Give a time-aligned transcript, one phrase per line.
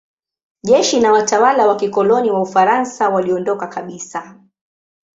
[0.63, 4.41] Jeshi na watawala wa kikoloni wa Ufaransa waliondoka kabisa.